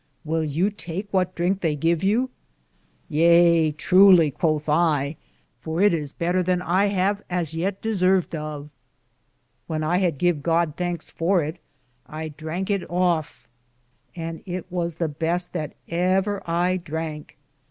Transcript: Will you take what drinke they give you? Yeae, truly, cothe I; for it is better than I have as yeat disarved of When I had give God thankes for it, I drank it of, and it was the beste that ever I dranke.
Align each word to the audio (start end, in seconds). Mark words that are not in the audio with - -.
Will 0.25 0.43
you 0.43 0.71
take 0.71 1.07
what 1.11 1.35
drinke 1.35 1.61
they 1.61 1.75
give 1.75 2.03
you? 2.03 2.31
Yeae, 3.11 3.77
truly, 3.77 4.31
cothe 4.31 4.67
I; 4.67 5.15
for 5.59 5.79
it 5.79 5.93
is 5.93 6.11
better 6.11 6.41
than 6.41 6.59
I 6.59 6.85
have 6.85 7.21
as 7.29 7.53
yeat 7.53 7.83
disarved 7.83 8.33
of 8.33 8.71
When 9.67 9.83
I 9.83 9.99
had 9.99 10.17
give 10.17 10.41
God 10.41 10.73
thankes 10.75 11.11
for 11.11 11.43
it, 11.43 11.59
I 12.07 12.29
drank 12.29 12.71
it 12.71 12.81
of, 12.89 13.47
and 14.15 14.41
it 14.47 14.65
was 14.71 14.95
the 14.95 15.07
beste 15.07 15.53
that 15.53 15.75
ever 15.87 16.41
I 16.49 16.77
dranke. 16.79 17.37